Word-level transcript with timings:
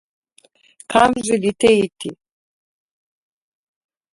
Kam 0.93 1.11
želite 1.27 1.69
iti? 1.85 2.09